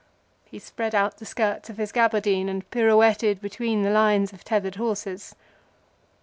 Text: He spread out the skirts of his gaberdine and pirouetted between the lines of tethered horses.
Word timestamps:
He 0.45 0.57
spread 0.57 0.95
out 0.95 1.17
the 1.17 1.27
skirts 1.27 1.69
of 1.69 1.77
his 1.77 1.91
gaberdine 1.91 2.49
and 2.49 2.67
pirouetted 2.71 3.39
between 3.39 3.83
the 3.83 3.91
lines 3.91 4.33
of 4.33 4.43
tethered 4.43 4.77
horses. 4.77 5.35